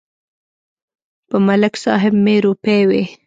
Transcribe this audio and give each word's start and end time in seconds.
په 1.29 1.37
ملک 1.47 1.73
صاحب 1.83 2.13
مې 2.23 2.35
روپۍ 2.45 2.81
وې. 2.89 3.03